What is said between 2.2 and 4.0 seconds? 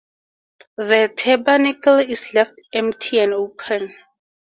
left empty and open.